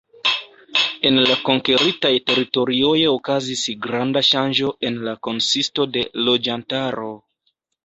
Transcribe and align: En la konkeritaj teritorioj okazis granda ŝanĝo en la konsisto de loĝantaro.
En 1.09 1.19
la 1.31 1.35
konkeritaj 1.49 2.11
teritorioj 2.29 2.95
okazis 3.11 3.63
granda 3.85 4.25
ŝanĝo 4.31 4.73
en 4.91 4.99
la 5.11 5.15
konsisto 5.31 5.89
de 5.99 6.07
loĝantaro. 6.27 7.09